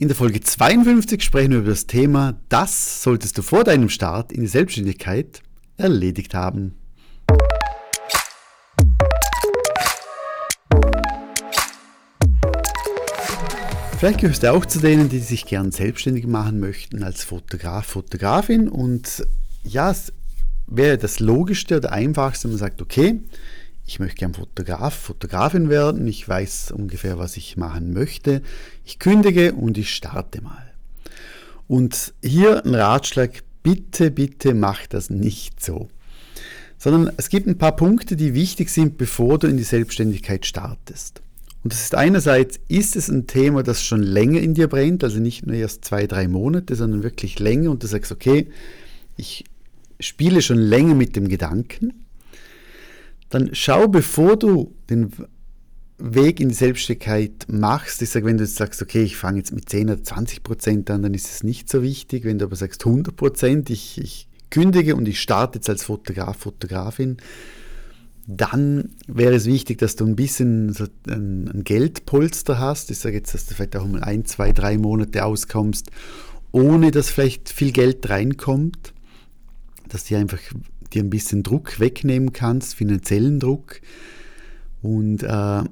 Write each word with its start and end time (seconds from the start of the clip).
In 0.00 0.06
der 0.06 0.16
Folge 0.16 0.38
52 0.38 1.24
sprechen 1.24 1.50
wir 1.50 1.58
über 1.58 1.70
das 1.70 1.88
Thema, 1.88 2.38
das 2.48 3.02
solltest 3.02 3.36
du 3.36 3.42
vor 3.42 3.64
deinem 3.64 3.88
Start 3.88 4.30
in 4.30 4.42
die 4.42 4.46
Selbstständigkeit 4.46 5.42
erledigt 5.76 6.34
haben. 6.34 6.76
Vielleicht 13.98 14.20
gehörst 14.20 14.44
du 14.44 14.52
auch 14.52 14.64
zu 14.66 14.78
denen, 14.78 15.08
die 15.08 15.18
sich 15.18 15.46
gern 15.46 15.72
selbstständig 15.72 16.28
machen 16.28 16.60
möchten 16.60 17.02
als 17.02 17.24
Fotograf, 17.24 17.86
Fotografin 17.86 18.68
und 18.68 19.26
ja, 19.64 19.90
es 19.90 20.12
wäre 20.68 20.96
das 20.96 21.18
Logischste 21.18 21.78
oder 21.78 21.90
Einfachste, 21.90 22.44
wenn 22.44 22.52
man 22.52 22.60
sagt, 22.60 22.80
okay, 22.80 23.20
ich 23.88 23.98
möchte 23.98 24.16
gern 24.16 24.34
Fotograf, 24.34 24.94
Fotografin 24.94 25.70
werden, 25.70 26.06
ich 26.06 26.28
weiß 26.28 26.72
ungefähr, 26.72 27.18
was 27.18 27.38
ich 27.38 27.56
machen 27.56 27.94
möchte, 27.94 28.42
ich 28.84 28.98
kündige 28.98 29.54
und 29.54 29.78
ich 29.78 29.94
starte 29.94 30.42
mal. 30.42 30.74
Und 31.66 32.12
hier 32.22 32.66
ein 32.66 32.74
Ratschlag, 32.74 33.42
bitte, 33.62 34.10
bitte 34.10 34.52
mach 34.52 34.86
das 34.86 35.08
nicht 35.08 35.64
so. 35.64 35.88
Sondern 36.76 37.10
es 37.16 37.30
gibt 37.30 37.46
ein 37.46 37.56
paar 37.56 37.76
Punkte, 37.76 38.14
die 38.14 38.34
wichtig 38.34 38.68
sind, 38.68 38.98
bevor 38.98 39.38
du 39.38 39.46
in 39.46 39.56
die 39.56 39.62
Selbstständigkeit 39.62 40.44
startest. 40.44 41.22
Und 41.64 41.72
das 41.72 41.80
ist 41.80 41.94
einerseits, 41.94 42.60
ist 42.68 42.94
es 42.94 43.08
ein 43.08 43.26
Thema, 43.26 43.62
das 43.62 43.82
schon 43.82 44.02
länger 44.02 44.40
in 44.40 44.52
dir 44.52 44.68
brennt, 44.68 45.02
also 45.02 45.18
nicht 45.18 45.46
nur 45.46 45.56
erst 45.56 45.86
zwei, 45.86 46.06
drei 46.06 46.28
Monate, 46.28 46.76
sondern 46.76 47.02
wirklich 47.02 47.38
länger 47.38 47.70
und 47.70 47.82
du 47.82 47.86
sagst, 47.86 48.12
okay, 48.12 48.48
ich 49.16 49.44
spiele 49.98 50.42
schon 50.42 50.58
länger 50.58 50.94
mit 50.94 51.16
dem 51.16 51.28
Gedanken 51.28 52.04
dann 53.28 53.50
schau, 53.52 53.88
bevor 53.88 54.36
du 54.36 54.74
den 54.88 55.12
Weg 55.98 56.40
in 56.40 56.48
die 56.48 56.54
Selbstständigkeit 56.54 57.46
machst, 57.48 58.00
ich 58.02 58.10
sage, 58.10 58.26
wenn 58.26 58.38
du 58.38 58.44
jetzt 58.44 58.56
sagst, 58.56 58.80
okay, 58.80 59.02
ich 59.02 59.16
fange 59.16 59.38
jetzt 59.38 59.52
mit 59.52 59.68
10 59.68 59.90
oder 59.90 60.02
20 60.02 60.42
Prozent 60.42 60.90
an, 60.90 61.02
dann 61.02 61.14
ist 61.14 61.26
es 61.26 61.42
nicht 61.42 61.68
so 61.68 61.82
wichtig. 61.82 62.24
Wenn 62.24 62.38
du 62.38 62.44
aber 62.44 62.56
sagst 62.56 62.86
100 62.86 63.16
Prozent, 63.16 63.70
ich, 63.70 63.98
ich 64.00 64.28
kündige 64.50 64.94
und 64.94 65.08
ich 65.08 65.20
starte 65.20 65.58
jetzt 65.58 65.68
als 65.68 65.84
Fotograf, 65.84 66.38
Fotografin, 66.38 67.16
dann 68.28 68.90
wäre 69.06 69.34
es 69.34 69.46
wichtig, 69.46 69.78
dass 69.78 69.96
du 69.96 70.06
ein 70.06 70.14
bisschen 70.14 70.72
so 70.72 70.84
ein, 71.08 71.48
ein 71.48 71.64
Geldpolster 71.64 72.58
hast. 72.58 72.90
Ich 72.90 72.98
sage 72.98 73.16
jetzt, 73.16 73.34
dass 73.34 73.46
du 73.46 73.54
vielleicht 73.54 73.74
auch 73.74 73.86
mal 73.86 74.02
ein, 74.02 74.24
zwei, 74.26 74.52
drei 74.52 74.76
Monate 74.76 75.24
auskommst, 75.24 75.90
ohne 76.52 76.90
dass 76.90 77.08
vielleicht 77.08 77.48
viel 77.48 77.72
Geld 77.72 78.08
reinkommt, 78.08 78.92
dass 79.88 80.04
dir 80.04 80.18
einfach 80.18 80.38
dir 80.94 81.02
ein 81.02 81.10
bisschen 81.10 81.42
Druck 81.42 81.80
wegnehmen 81.80 82.32
kannst, 82.32 82.74
finanziellen 82.74 83.40
Druck. 83.40 83.80
Und 84.82 85.22
äh, 85.22 85.62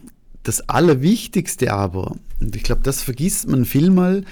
das 0.43 0.69
Allerwichtigste 0.69 1.73
aber, 1.73 2.17
und 2.41 2.55
ich 2.55 2.63
glaube, 2.63 2.83
das 2.83 3.03
vergisst 3.03 3.49
man 3.49 3.65
vielmal, 3.65 4.25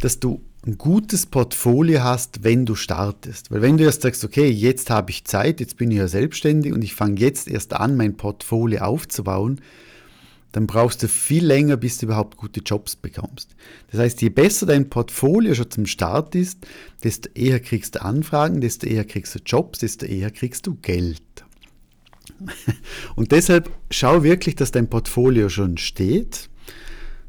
dass 0.00 0.18
du 0.18 0.40
ein 0.66 0.76
gutes 0.76 1.26
Portfolio 1.26 2.02
hast, 2.02 2.44
wenn 2.44 2.66
du 2.66 2.74
startest. 2.74 3.50
Weil 3.50 3.62
wenn 3.62 3.78
du 3.78 3.84
erst 3.84 4.02
sagst, 4.02 4.24
okay, 4.24 4.48
jetzt 4.50 4.90
habe 4.90 5.10
ich 5.10 5.24
Zeit, 5.24 5.60
jetzt 5.60 5.76
bin 5.76 5.90
ich 5.90 5.98
ja 5.98 6.08
selbstständig 6.08 6.72
und 6.72 6.82
ich 6.82 6.94
fange 6.94 7.18
jetzt 7.18 7.48
erst 7.48 7.72
an, 7.72 7.96
mein 7.96 8.16
Portfolio 8.16 8.82
aufzubauen, 8.82 9.60
dann 10.52 10.66
brauchst 10.66 11.02
du 11.02 11.08
viel 11.08 11.44
länger, 11.44 11.76
bis 11.76 11.98
du 11.98 12.06
überhaupt 12.06 12.36
gute 12.36 12.60
Jobs 12.60 12.96
bekommst. 12.96 13.54
Das 13.90 14.00
heißt, 14.00 14.22
je 14.22 14.30
besser 14.30 14.66
dein 14.66 14.90
Portfolio 14.90 15.54
schon 15.54 15.70
zum 15.70 15.86
Start 15.86 16.34
ist, 16.34 16.66
desto 17.04 17.30
eher 17.34 17.60
kriegst 17.60 17.94
du 17.94 18.02
Anfragen, 18.02 18.60
desto 18.60 18.86
eher 18.86 19.04
kriegst 19.04 19.34
du 19.34 19.38
Jobs, 19.44 19.78
desto 19.78 20.06
eher 20.06 20.30
kriegst 20.30 20.66
du 20.66 20.74
Geld. 20.76 21.22
Und 23.16 23.32
deshalb 23.32 23.70
schau 23.90 24.22
wirklich, 24.22 24.56
dass 24.56 24.72
dein 24.72 24.88
Portfolio 24.88 25.48
schon 25.48 25.78
steht, 25.78 26.48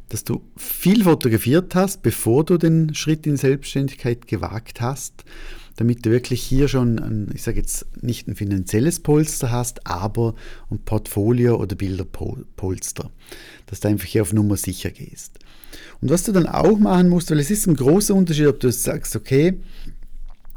dass 0.10 0.24
du 0.24 0.42
viel 0.58 1.04
fotografiert 1.04 1.76
hast, 1.76 2.02
bevor 2.02 2.44
du 2.44 2.58
den 2.58 2.94
Schritt 2.96 3.26
in 3.26 3.38
Selbstständigkeit 3.38 4.28
gewagt 4.28 4.82
hast 4.82 5.24
damit 5.82 6.06
du 6.06 6.12
wirklich 6.12 6.44
hier 6.44 6.68
schon, 6.68 7.00
ein, 7.00 7.30
ich 7.34 7.42
sage 7.42 7.58
jetzt 7.58 7.88
nicht 8.04 8.28
ein 8.28 8.36
finanzielles 8.36 9.00
Polster 9.00 9.50
hast, 9.50 9.88
aber 9.88 10.36
ein 10.70 10.78
Portfolio 10.78 11.56
oder 11.56 11.76
Bilderpolster, 11.76 13.10
dass 13.66 13.80
du 13.80 13.88
einfach 13.88 14.06
hier 14.06 14.22
auf 14.22 14.32
Nummer 14.32 14.58
sicher 14.58 14.92
gehst. 14.92 15.40
Und 16.00 16.12
was 16.12 16.22
du 16.22 16.34
dann 16.34 16.46
auch 16.46 16.78
machen 16.78 17.10
musst, 17.10 17.32
weil 17.32 17.40
es 17.40 17.50
ist 17.50 17.66
ein 17.66 17.76
großer 17.76 18.14
Unterschied, 18.14 18.46
ob 18.46 18.60
du 18.60 18.72
sagst, 18.72 19.16
okay, 19.16 19.60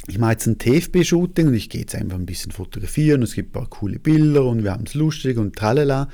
ich 0.09 0.19
mache 0.19 0.33
jetzt 0.33 0.47
ein 0.47 0.59
TFB-Shooting 0.59 1.47
und 1.47 1.55
ich 1.55 1.71
gehe 1.71 1.81
jetzt 1.81 1.95
einfach 1.95 2.19
ein 2.19 2.27
bisschen 2.27 2.53
fotografieren, 2.53 3.23
es 3.23 3.33
gibt 3.33 3.51
ein 3.51 3.61
paar 3.61 3.71
coole 3.71 3.99
Bilder 3.99 4.45
und 4.45 4.63
wir 4.63 4.73
haben 4.73 4.85
es 4.87 4.93
lustig 4.93 5.39
und 5.39 5.57
tralala. 5.57 6.11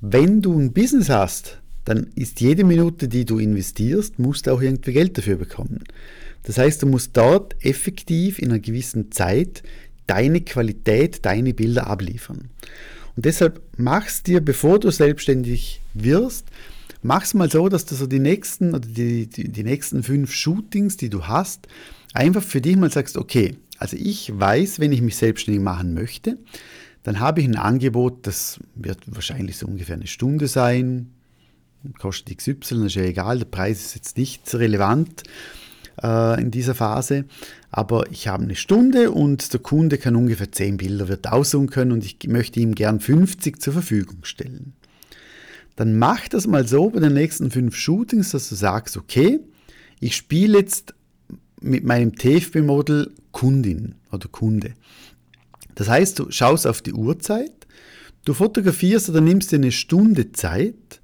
Wenn 0.00 0.42
du 0.42 0.56
ein 0.56 0.72
Business 0.72 1.08
hast, 1.08 1.58
dann 1.88 2.08
ist 2.16 2.42
jede 2.42 2.64
Minute, 2.64 3.08
die 3.08 3.24
du 3.24 3.38
investierst, 3.38 4.18
musst 4.18 4.46
du 4.46 4.50
auch 4.52 4.60
irgendwie 4.60 4.92
Geld 4.92 5.16
dafür 5.16 5.36
bekommen. 5.36 5.84
Das 6.42 6.58
heißt, 6.58 6.82
du 6.82 6.86
musst 6.86 7.16
dort 7.16 7.56
effektiv 7.64 8.38
in 8.38 8.50
einer 8.50 8.58
gewissen 8.58 9.10
Zeit 9.10 9.62
deine 10.06 10.42
Qualität, 10.42 11.24
deine 11.24 11.54
Bilder 11.54 11.86
abliefern. 11.86 12.50
Und 13.16 13.24
deshalb 13.24 13.62
machst 13.78 14.26
dir, 14.26 14.42
bevor 14.42 14.78
du 14.78 14.90
selbstständig 14.90 15.80
wirst, 15.94 16.48
mach's 17.00 17.32
mal 17.32 17.50
so, 17.50 17.70
dass 17.70 17.86
du 17.86 17.94
so 17.94 18.06
die 18.06 18.18
nächsten 18.18 18.74
oder 18.74 18.86
die, 18.86 19.26
die, 19.26 19.48
die 19.48 19.64
nächsten 19.64 20.02
fünf 20.02 20.30
Shootings, 20.30 20.98
die 20.98 21.08
du 21.08 21.26
hast, 21.26 21.68
einfach 22.12 22.42
für 22.42 22.60
dich 22.60 22.76
mal 22.76 22.92
sagst, 22.92 23.16
okay, 23.16 23.56
also 23.78 23.96
ich 23.98 24.30
weiß, 24.38 24.78
wenn 24.78 24.92
ich 24.92 25.00
mich 25.00 25.16
selbstständig 25.16 25.62
machen 25.62 25.94
möchte, 25.94 26.36
dann 27.02 27.18
habe 27.18 27.40
ich 27.40 27.46
ein 27.46 27.56
Angebot, 27.56 28.26
das 28.26 28.60
wird 28.74 28.98
wahrscheinlich 29.06 29.56
so 29.56 29.66
ungefähr 29.66 29.96
eine 29.96 30.06
Stunde 30.06 30.48
sein, 30.48 31.12
kostet 31.98 32.38
XY, 32.38 32.86
ist 32.86 32.94
ja 32.94 33.02
egal, 33.02 33.38
der 33.38 33.46
Preis 33.46 33.84
ist 33.84 33.94
jetzt 33.94 34.18
nicht 34.18 34.54
relevant 34.54 35.22
äh, 36.02 36.40
in 36.40 36.50
dieser 36.50 36.74
Phase. 36.74 37.24
Aber 37.70 38.10
ich 38.10 38.28
habe 38.28 38.44
eine 38.44 38.56
Stunde 38.56 39.10
und 39.10 39.52
der 39.52 39.60
Kunde 39.60 39.98
kann 39.98 40.16
ungefähr 40.16 40.50
10 40.50 40.78
Bilder 40.78 41.08
wird 41.08 41.28
aussuchen 41.28 41.70
können 41.70 41.92
und 41.92 42.04
ich 42.04 42.18
möchte 42.26 42.60
ihm 42.60 42.74
gern 42.74 43.00
50 43.00 43.60
zur 43.60 43.74
Verfügung 43.74 44.24
stellen. 44.24 44.72
Dann 45.76 45.98
mach 45.98 46.26
das 46.28 46.46
mal 46.46 46.66
so 46.66 46.90
bei 46.90 47.00
den 47.00 47.14
nächsten 47.14 47.50
fünf 47.50 47.76
Shootings, 47.76 48.30
dass 48.30 48.48
du 48.48 48.54
sagst, 48.54 48.96
okay, 48.96 49.40
ich 50.00 50.16
spiele 50.16 50.58
jetzt 50.58 50.94
mit 51.60 51.84
meinem 51.84 52.16
TFB-Model 52.16 53.12
Kundin 53.32 53.94
oder 54.10 54.28
Kunde. 54.28 54.74
Das 55.74 55.88
heißt, 55.88 56.18
du 56.18 56.30
schaust 56.30 56.66
auf 56.66 56.82
die 56.82 56.92
Uhrzeit, 56.92 57.52
du 58.24 58.34
fotografierst 58.34 59.10
oder 59.10 59.20
nimmst 59.20 59.52
dir 59.52 59.56
eine 59.56 59.70
Stunde 59.70 60.32
Zeit 60.32 61.00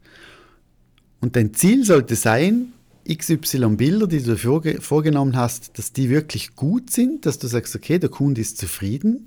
und 1.24 1.36
dein 1.36 1.54
Ziel 1.54 1.86
sollte 1.86 2.16
sein, 2.16 2.74
XY 3.10 3.76
Bilder, 3.76 4.06
die 4.06 4.22
du 4.22 4.36
vorgenommen 4.36 5.36
hast, 5.36 5.78
dass 5.78 5.90
die 5.94 6.10
wirklich 6.10 6.54
gut 6.54 6.90
sind, 6.90 7.24
dass 7.24 7.38
du 7.38 7.46
sagst, 7.46 7.74
okay, 7.74 7.98
der 7.98 8.10
Kunde 8.10 8.42
ist 8.42 8.58
zufrieden 8.58 9.24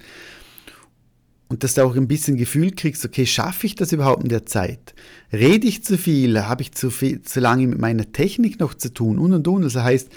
und 1.47 1.63
dass 1.63 1.73
du 1.73 1.81
auch 1.81 1.95
ein 1.95 2.07
bisschen 2.07 2.37
Gefühl 2.37 2.69
kriegst, 2.69 3.03
okay, 3.03 3.25
schaffe 3.25 3.65
ich 3.65 3.73
das 3.73 3.93
überhaupt 3.93 4.21
in 4.21 4.29
der 4.29 4.45
Zeit? 4.45 4.93
Rede 5.33 5.65
ich 5.65 5.83
zu 5.83 5.97
viel? 5.97 6.39
Habe 6.43 6.61
ich 6.61 6.71
zu, 6.71 6.91
viel, 6.91 7.23
zu 7.23 7.39
lange 7.39 7.65
mit 7.65 7.79
meiner 7.79 8.11
Technik 8.11 8.59
noch 8.59 8.75
zu 8.75 8.93
tun? 8.93 9.17
Und 9.17 9.33
und 9.33 9.47
und. 9.47 9.63
Das 9.63 9.73
heißt, 9.73 10.09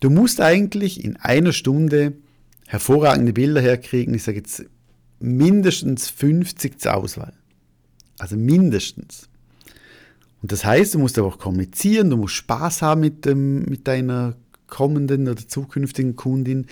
du 0.00 0.10
musst 0.10 0.40
eigentlich 0.40 1.04
in 1.04 1.14
einer 1.18 1.52
Stunde 1.52 2.14
hervorragende 2.66 3.32
Bilder 3.32 3.60
herkriegen. 3.60 4.12
Ich 4.12 4.24
sage 4.24 4.38
jetzt 4.38 4.64
mindestens 5.20 6.10
50 6.10 6.80
zur 6.80 6.96
Auswahl. 6.96 7.34
Also 8.18 8.36
mindestens. 8.36 9.28
Und 10.42 10.50
das 10.50 10.64
heißt, 10.64 10.94
du 10.94 10.98
musst 10.98 11.18
aber 11.18 11.28
auch 11.28 11.38
kommunizieren, 11.38 12.10
du 12.10 12.16
musst 12.16 12.34
Spaß 12.34 12.82
haben 12.82 13.00
mit, 13.00 13.24
dem, 13.24 13.60
mit 13.62 13.86
deiner 13.86 14.34
kommenden 14.66 15.28
oder 15.28 15.46
zukünftigen 15.46 16.16
Kundin. 16.16 16.66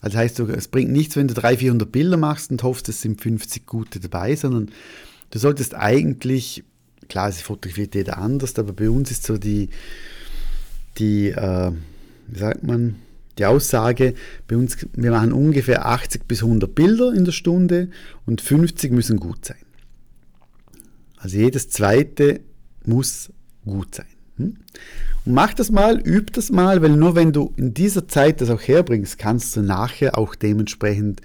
Also 0.00 0.18
heißt, 0.18 0.38
es 0.40 0.68
bringt 0.68 0.92
nichts, 0.92 1.16
wenn 1.16 1.26
du 1.26 1.34
300, 1.34 1.60
400 1.60 1.92
Bilder 1.92 2.16
machst 2.16 2.50
und 2.50 2.62
hoffst, 2.62 2.88
es 2.88 3.02
sind 3.02 3.20
50 3.20 3.66
gute 3.66 3.98
dabei, 3.98 4.36
sondern 4.36 4.70
du 5.30 5.38
solltest 5.38 5.74
eigentlich, 5.74 6.62
klar, 7.08 7.28
es 7.28 7.40
fotografiert 7.40 7.94
jeder 7.96 8.18
anders, 8.18 8.56
aber 8.58 8.72
bei 8.72 8.88
uns 8.88 9.10
ist 9.10 9.24
so 9.24 9.38
die, 9.38 9.70
die 10.98 11.30
äh, 11.30 11.72
wie 12.28 12.38
sagt 12.38 12.62
man, 12.62 12.96
die 13.38 13.44
Aussage, 13.44 14.14
bei 14.48 14.56
uns, 14.56 14.76
wir 14.94 15.10
machen 15.10 15.32
ungefähr 15.32 15.86
80 15.86 16.26
bis 16.26 16.42
100 16.42 16.74
Bilder 16.74 17.12
in 17.12 17.24
der 17.24 17.32
Stunde 17.32 17.90
und 18.24 18.40
50 18.40 18.92
müssen 18.92 19.18
gut 19.18 19.44
sein. 19.44 19.58
Also 21.16 21.36
jedes 21.36 21.68
zweite 21.68 22.40
muss 22.86 23.30
gut 23.64 23.94
sein. 23.94 24.06
Hm? 24.36 24.56
Und 25.24 25.32
mach 25.32 25.54
das 25.54 25.70
mal, 25.70 26.00
üb 26.06 26.32
das 26.32 26.50
mal, 26.50 26.82
weil 26.82 26.90
nur 26.90 27.14
wenn 27.16 27.32
du 27.32 27.52
in 27.56 27.74
dieser 27.74 28.06
Zeit 28.06 28.40
das 28.40 28.50
auch 28.50 28.62
herbringst, 28.62 29.18
kannst 29.18 29.56
du 29.56 29.62
nachher 29.62 30.16
auch 30.18 30.34
dementsprechend 30.34 31.20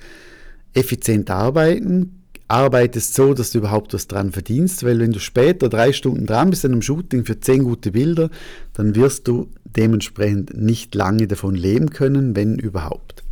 effizient 0.73 1.29
arbeiten, 1.29 2.21
arbeitest 2.47 3.13
so, 3.13 3.33
dass 3.33 3.51
du 3.51 3.59
überhaupt 3.59 3.93
was 3.93 4.07
dran 4.07 4.31
verdienst, 4.31 4.83
weil 4.83 4.99
wenn 4.99 5.11
du 5.13 5.19
später 5.19 5.69
drei 5.69 5.93
Stunden 5.93 6.25
dran 6.25 6.49
bist 6.49 6.65
an 6.65 6.73
einem 6.73 6.81
Shooting 6.81 7.25
für 7.25 7.39
zehn 7.39 7.63
gute 7.63 7.91
Bilder, 7.91 8.29
dann 8.73 8.95
wirst 8.95 9.27
du 9.27 9.49
dementsprechend 9.63 10.55
nicht 10.57 10.93
lange 10.95 11.27
davon 11.27 11.55
leben 11.55 11.91
können, 11.91 12.35
wenn 12.35 12.57
überhaupt. 12.59 13.23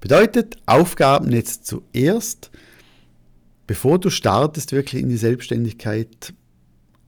Bedeutet, 0.00 0.56
Aufgaben 0.66 1.32
jetzt 1.32 1.66
zuerst, 1.66 2.50
bevor 3.66 3.98
du 3.98 4.10
startest 4.10 4.72
wirklich 4.72 5.02
in 5.02 5.08
die 5.08 5.16
Selbstständigkeit, 5.16 6.34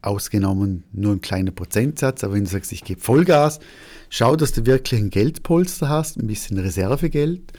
ausgenommen 0.07 0.85
nur 0.93 1.13
ein 1.13 1.21
kleiner 1.21 1.51
Prozentsatz, 1.51 2.25
aber 2.25 2.35
wenn 2.35 2.45
du 2.45 2.51
sagst, 2.51 2.73
ich 2.73 2.85
gebe 2.85 3.01
Vollgas, 3.01 3.61
schau, 4.09 4.37
dass 4.37 4.53
du 4.53 4.67
wirklich 4.67 5.01
ein 5.01 5.11
Geldpolster 5.11 5.89
hast, 5.89 6.17
ein 6.17 6.27
bisschen 6.27 6.59
Reservegeld. 6.59 7.53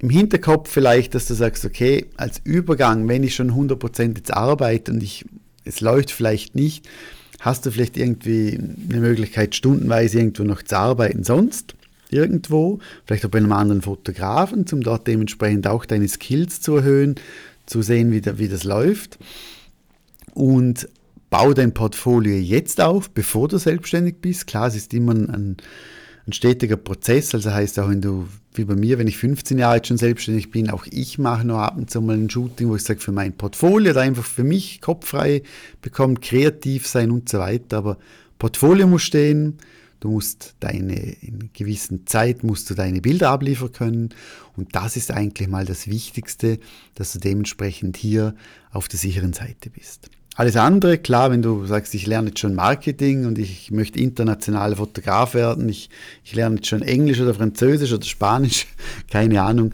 Im 0.00 0.10
Hinterkopf 0.10 0.70
vielleicht, 0.70 1.14
dass 1.14 1.26
du 1.26 1.34
sagst, 1.34 1.64
okay, 1.64 2.06
als 2.16 2.40
Übergang, 2.44 3.08
wenn 3.08 3.24
ich 3.24 3.34
schon 3.34 3.52
100% 3.52 4.16
jetzt 4.16 4.34
arbeite 4.34 4.92
und 4.92 5.02
ich, 5.02 5.24
es 5.64 5.80
läuft 5.80 6.10
vielleicht 6.10 6.54
nicht, 6.54 6.88
hast 7.40 7.64
du 7.64 7.70
vielleicht 7.70 7.96
irgendwie 7.96 8.58
eine 8.90 9.00
Möglichkeit, 9.00 9.54
stundenweise 9.54 10.18
irgendwo 10.18 10.44
noch 10.44 10.62
zu 10.62 10.76
arbeiten 10.76 11.24
sonst 11.24 11.74
irgendwo, 12.10 12.78
vielleicht 13.06 13.26
auch 13.26 13.30
bei 13.30 13.38
einem 13.38 13.52
anderen 13.52 13.82
Fotografen, 13.82 14.64
um 14.72 14.82
dort 14.82 15.06
dementsprechend 15.06 15.66
auch 15.66 15.84
deine 15.84 16.08
Skills 16.08 16.60
zu 16.60 16.76
erhöhen, 16.76 17.16
zu 17.66 17.82
sehen, 17.82 18.12
wie, 18.12 18.20
da, 18.20 18.38
wie 18.38 18.48
das 18.48 18.64
läuft. 18.64 19.18
Und 20.34 20.88
bau 21.34 21.52
dein 21.52 21.74
Portfolio 21.74 22.36
jetzt 22.36 22.80
auf, 22.80 23.10
bevor 23.10 23.48
du 23.48 23.58
selbstständig 23.58 24.20
bist. 24.20 24.46
Klar, 24.46 24.68
es 24.68 24.76
ist 24.76 24.94
immer 24.94 25.14
ein, 25.14 25.56
ein 26.28 26.32
stetiger 26.32 26.76
Prozess. 26.76 27.34
Also 27.34 27.50
heißt 27.50 27.80
auch, 27.80 27.88
wenn 27.88 28.00
du, 28.00 28.28
wie 28.52 28.64
bei 28.64 28.76
mir, 28.76 29.00
wenn 29.00 29.08
ich 29.08 29.16
15 29.18 29.58
Jahre 29.58 29.78
jetzt 29.78 29.88
schon 29.88 29.98
selbstständig 29.98 30.52
bin, 30.52 30.70
auch 30.70 30.86
ich 30.88 31.18
mache 31.18 31.44
noch 31.44 31.58
ab 31.58 31.76
und 31.76 31.90
zu 31.90 32.00
mal 32.00 32.14
ein 32.14 32.30
Shooting, 32.30 32.68
wo 32.68 32.76
ich 32.76 32.84
sage, 32.84 33.00
für 33.00 33.10
mein 33.10 33.32
Portfolio, 33.32 33.92
da 33.92 34.02
einfach 34.02 34.22
für 34.22 34.44
mich 34.44 34.80
kopffrei 34.80 35.42
bekommen, 35.82 36.20
kreativ 36.20 36.86
sein 36.86 37.10
und 37.10 37.28
so 37.28 37.40
weiter. 37.40 37.78
Aber 37.78 37.98
Portfolio 38.38 38.86
muss 38.86 39.02
stehen, 39.02 39.58
Du 39.98 40.10
musst 40.10 40.54
deine, 40.60 41.14
in 41.22 41.48
gewissen 41.54 42.06
Zeit 42.06 42.44
musst 42.44 42.68
du 42.68 42.74
deine 42.74 43.00
Bilder 43.00 43.30
abliefern 43.30 43.72
können. 43.72 44.08
Und 44.54 44.76
das 44.76 44.96
ist 44.98 45.10
eigentlich 45.10 45.48
mal 45.48 45.64
das 45.64 45.88
Wichtigste, 45.88 46.58
dass 46.94 47.14
du 47.14 47.18
dementsprechend 47.20 47.96
hier 47.96 48.34
auf 48.70 48.86
der 48.86 48.98
sicheren 48.98 49.32
Seite 49.32 49.70
bist. 49.70 50.10
Alles 50.36 50.56
andere, 50.56 50.98
klar, 50.98 51.30
wenn 51.30 51.42
du 51.42 51.64
sagst, 51.64 51.94
ich 51.94 52.06
lerne 52.06 52.28
jetzt 52.28 52.40
schon 52.40 52.54
Marketing 52.54 53.24
und 53.24 53.38
ich 53.38 53.70
möchte 53.70 54.00
internationaler 54.00 54.76
Fotograf 54.76 55.34
werden, 55.34 55.68
ich, 55.68 55.90
ich 56.24 56.34
lerne 56.34 56.56
jetzt 56.56 56.66
schon 56.66 56.82
Englisch 56.82 57.20
oder 57.20 57.34
Französisch 57.34 57.92
oder 57.92 58.04
Spanisch, 58.04 58.66
keine 59.10 59.40
Ahnung, 59.40 59.72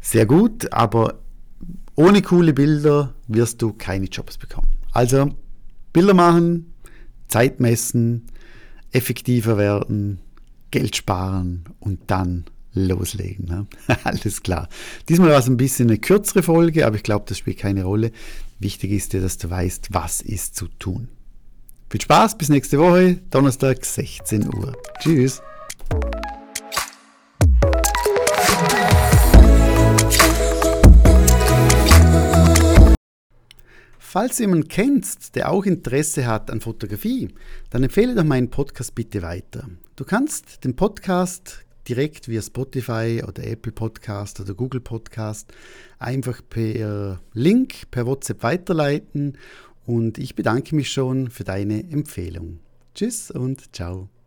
sehr 0.00 0.26
gut, 0.26 0.72
aber 0.72 1.20
ohne 1.94 2.20
coole 2.20 2.52
Bilder 2.52 3.14
wirst 3.28 3.62
du 3.62 3.72
keine 3.72 4.06
Jobs 4.06 4.38
bekommen. 4.38 4.66
Also 4.90 5.36
Bilder 5.92 6.14
machen, 6.14 6.74
Zeit 7.28 7.60
messen, 7.60 8.26
effektiver 8.90 9.56
werden, 9.56 10.18
Geld 10.72 10.96
sparen 10.96 11.64
und 11.78 12.00
dann 12.08 12.44
loslegen. 12.74 13.46
Ne? 13.46 13.66
Alles 14.04 14.42
klar. 14.42 14.68
Diesmal 15.08 15.30
war 15.30 15.38
es 15.38 15.46
ein 15.46 15.56
bisschen 15.56 15.88
eine 15.88 15.98
kürzere 15.98 16.42
Folge, 16.42 16.86
aber 16.86 16.96
ich 16.96 17.02
glaube, 17.02 17.24
das 17.28 17.38
spielt 17.38 17.58
keine 17.58 17.84
Rolle. 17.84 18.12
Wichtig 18.58 18.92
ist 18.92 19.12
dir, 19.12 19.20
dass 19.20 19.38
du 19.38 19.50
weißt, 19.50 19.88
was 19.92 20.20
ist 20.20 20.56
zu 20.56 20.68
tun. 20.78 21.08
Viel 21.90 22.00
Spaß, 22.00 22.38
bis 22.38 22.48
nächste 22.48 22.78
Woche, 22.78 23.18
Donnerstag, 23.30 23.84
16 23.84 24.46
Uhr. 24.54 24.72
Tschüss. 25.00 25.42
Falls 33.98 34.36
du 34.36 34.42
jemanden 34.42 34.68
kennst, 34.68 35.36
der 35.36 35.50
auch 35.50 35.64
Interesse 35.64 36.26
hat 36.26 36.50
an 36.50 36.60
Fotografie, 36.60 37.30
dann 37.70 37.82
empfehle 37.82 38.14
doch 38.14 38.24
meinen 38.24 38.50
Podcast 38.50 38.94
bitte 38.94 39.22
weiter. 39.22 39.68
Du 39.96 40.04
kannst 40.04 40.64
den 40.64 40.76
Podcast 40.76 41.64
direkt 41.88 42.28
via 42.28 42.42
Spotify 42.42 43.22
oder 43.26 43.44
Apple 43.44 43.72
Podcast 43.72 44.40
oder 44.40 44.54
Google 44.54 44.80
Podcast 44.80 45.52
einfach 45.98 46.40
per 46.48 47.20
Link, 47.34 47.90
per 47.90 48.06
WhatsApp 48.06 48.42
weiterleiten 48.42 49.38
und 49.84 50.18
ich 50.18 50.34
bedanke 50.34 50.74
mich 50.74 50.90
schon 50.90 51.30
für 51.30 51.44
deine 51.44 51.80
Empfehlung. 51.90 52.60
Tschüss 52.94 53.30
und 53.30 53.74
ciao. 53.74 54.21